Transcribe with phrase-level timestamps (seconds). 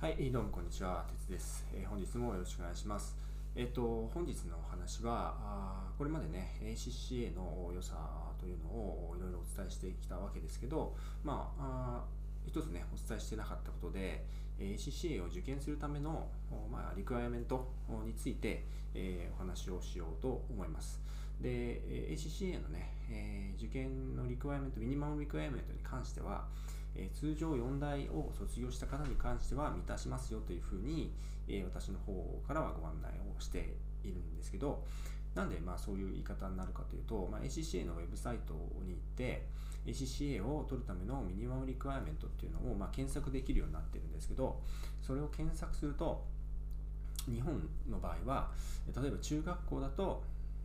[0.00, 1.66] はい、どうもこんにちは、鉄です。
[1.74, 3.18] えー、本日もよろしくお願いします。
[3.54, 7.96] えっ、ー、と、本日のお話は、あこれまでね、ACCA の良さ
[8.40, 12.04] というのをいろいろお伝えしてきたわけですけど、まあ、あ
[12.46, 14.24] 一つね、お伝えしてなかったことで、
[14.58, 16.28] ACCA を受験するための、
[16.72, 17.70] まあ、リクワイアメント
[18.06, 20.98] について、えー、お話をしようと思います。
[21.42, 26.46] で、ACCA のね、え、受験のリクワイアメント、ミニマムリクワイアメントに関しては、
[26.94, 31.12] えー、通常4大を卒業した方に関しては満たしますよというふうに、
[31.48, 32.12] えー、私の方
[32.46, 34.84] からはご案内をしているんですけど、
[35.34, 39.46] なんでまあそういう言い方になるかというと、まあ、ACCA のウェブサイトに行って、
[39.86, 44.60] ACCA を取るためのミニマムリクワイアメントっていうのをまあ検索できるようになってるんですけど、
[45.00, 46.24] それを検索すると、
[47.26, 48.50] 日本の場合は、
[49.00, 50.22] 例えば中学校だと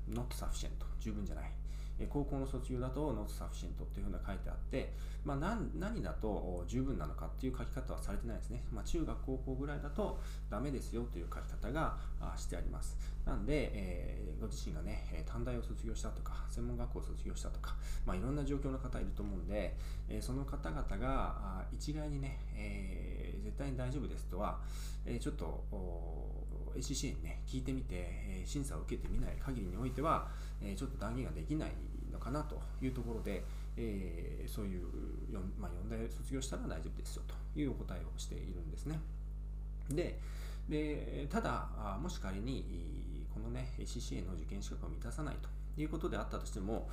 [0.10, 0.70] not sufficient
[1.00, 1.52] 十分じゃない。
[2.10, 8.64] 高校の卒業だと not sufficient っていうふうな書いてあって、まあ何、何だと十分なのかっていう書き方はされてないですね。
[8.72, 10.20] まあ、中学、高校ぐらいだと
[10.50, 11.98] ダメですよという書き方が
[12.36, 12.98] してあります。
[13.26, 17.76] なんで、えー、ご自身がね、短大を卒業したとか、専門学校を卒業したとか、
[18.06, 19.76] まあ、いろんな状況の方いると思うんで、
[20.10, 24.60] えー、その方々が一概にね、えー、絶対に大丈夫ですとは、
[25.06, 25.64] え、ちょっと
[26.76, 30.30] ACC にね、聞いてみて、え、審査を受けてみない限りにおいては、
[30.62, 31.72] え、ちょっと断言ができない
[32.12, 33.44] のかなというところで、
[33.78, 34.86] えー、そういう
[35.32, 39.00] 4,、まあ、4大卒業したら大丈夫ですよというお答えをしているんですね。
[39.90, 40.20] で、
[40.70, 45.50] でただ、もし仮にこのね、ACCA の受験資格を満たさないと
[45.82, 46.90] いうことであったとしても、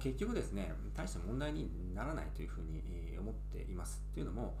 [0.00, 4.02] 結局ですね、大した問題にならないというふうに思っています。
[4.14, 4.56] というのも、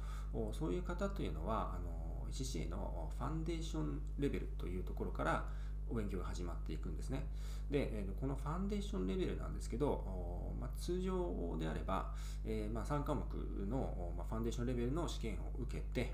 [0.52, 5.44] そういう方というのは、あの ACCA のファンデーションレベルというところから、
[5.90, 7.26] お勉強が始まっていくんですね。
[7.70, 10.04] で、このファンデーションレベルなんですけど、
[10.60, 12.12] ま、通常であれば、
[12.44, 13.24] え、ま3科目
[13.68, 16.12] の、ま、ファンデーションレベルの試験を受けて、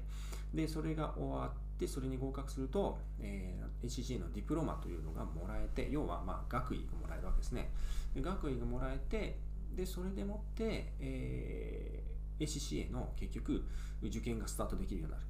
[0.55, 7.71] で、それが終わって、それに合格すると、えー、ACC のディプロマというのがもらえて、要は、ま、学位がもらえるわけですね。
[8.15, 9.39] で学位がもらえて、
[9.75, 13.65] で、それでもって、えー、ACCA の結局、
[14.03, 15.27] 受験がスタートできるようになる。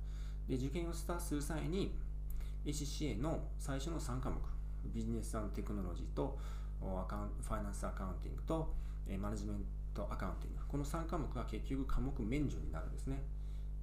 [0.48, 1.96] で、受験をスタートする際に、
[2.66, 4.37] ACCA の最初の3科目、
[4.93, 6.38] ビジネステクノロジーと
[6.82, 8.75] アカウンファイナンスアカウンティングと
[9.19, 13.22] マネジメントアカウンティング、この3科目が結局科目免除になるんですね。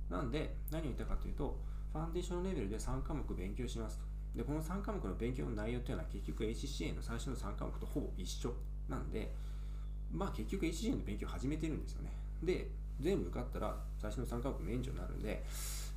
[0.10, 1.58] なんで、何を言ったかというと、
[1.94, 4.06] ファンデーションレベルで3科目勉強しますと。
[4.36, 8.54] で、この3科目の勉強の内容というのは結局 ACCA の最初の3科目とほぼ一緒
[8.90, 9.34] なんで、
[10.12, 12.12] まあ結局 ACCA の勉強を始めてるんですよね。
[12.44, 15.44] で、全部受かったら最初の3科目免除になるんで、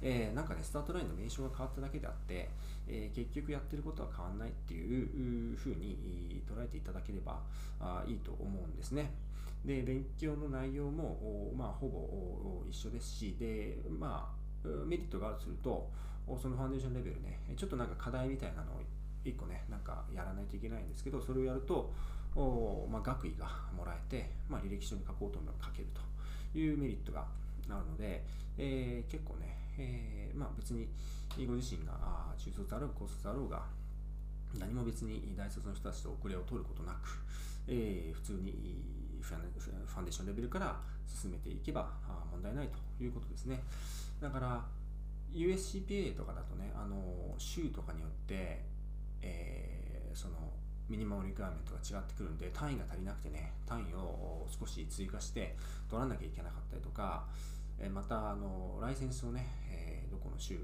[0.02, 2.50] えー、なんかね、スタートラインの名称が変わっただけであって、
[2.88, 7.40] えー、結局やってることは変わんないっていうふうに捉えていただければ
[7.80, 9.12] あいいと思うんですね。
[9.64, 14.32] で、勉強の内容も、まあ、ほぼ一緒ですし、で、ま
[14.64, 15.90] あ、メリットがあるとすると、
[16.40, 18.80] そのファンデーションレベルね、ちょっとなんか課題みたいなのを
[19.24, 21.92] 1個ね、なんかやらないといけないんですけど、それをやると、
[22.90, 23.46] まあ、学位が
[23.76, 26.00] もらえて、まあ、履歴書に書こうと思えば書けると
[26.58, 27.26] いうメリットが
[27.68, 28.24] あるので、
[28.58, 30.88] えー、結構ね、えー、まあ別に
[31.46, 31.92] ご自身が
[32.38, 33.62] 中卒あろう高卒あろうが、
[34.58, 37.18] 何も別に大卒の人たちと遅れを取ることなく、
[37.68, 38.82] えー、普通に
[39.20, 41.90] ファンデーションレベルから進めていけば
[42.30, 43.62] 問題ないということですね。
[44.20, 44.64] だから、
[45.34, 48.64] USCPA とかだとね、あの、州とかによって、
[49.20, 50.52] えー、その、
[50.88, 55.56] ミニマムリクエアメントが違ってくるんで、単位が足りなくてね、単位を少し追加して
[55.88, 57.26] 取らなきゃいけなかったりとか、
[57.78, 60.58] えまた、あの、ライセンスをね、え、どこの州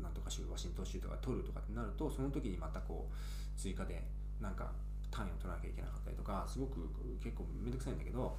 [0.00, 4.02] なんとか州、ワシントン州とか取るとかってなると、その時にまたこう、追加で、
[4.40, 4.70] なんか、
[5.10, 6.88] 単位を取らなきゃいけなかったりとか、すごく
[7.22, 8.36] 結構めんどくさいんだけど、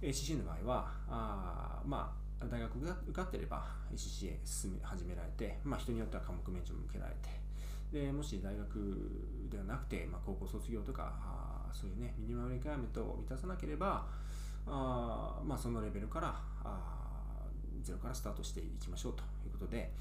[0.00, 7.28] ACC の場合は、あまあ、大学が受かってれば ACC へ進め始められて、まあ、人によっては科目免除も受けられて、
[7.92, 14.06] でもし大学ではなくて、まあ、高校卒業とかあそういうねミニマムリクエアメントを満たさなければ
[14.66, 16.34] あ、まあ、そのレベルから
[16.64, 17.00] あ
[17.82, 19.92] ゼロからスタートしていきましょうということで、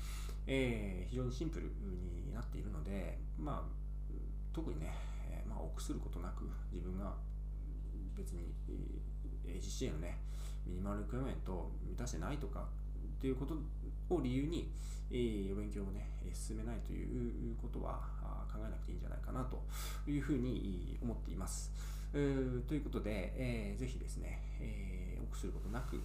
[0.45, 4.13] えー、非常にシンプルになっているので、まあ、
[4.53, 4.93] 特にね、
[5.47, 7.13] まあ、臆することなく自分が
[8.15, 8.53] 別に
[9.45, 10.17] ACCA のね
[10.65, 12.67] ミニマムリクエアメントを満たしてないとか
[13.19, 13.55] ということ
[14.09, 14.71] を理由に、
[15.11, 18.01] えー、お勉強をね、進めないということは
[18.51, 19.63] 考えなくていいんじゃないかなと
[20.09, 21.71] いうふうに思っています。
[22.11, 26.01] ということで、えー、ぜひですね、えー、臆することなく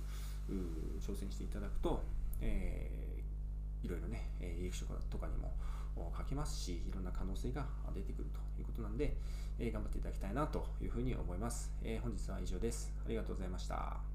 [1.01, 2.03] 挑戦していただくと、
[2.41, 5.55] えー、いろいろね、履歴書とかにも
[6.17, 9.17] 書けますし、いろんな可能性が出てくるということなんで、
[9.59, 11.73] えー、頑張っていただきたいなというふうに思います。
[11.83, 12.93] えー、本日は以上です。
[13.05, 14.14] ありがとうございました。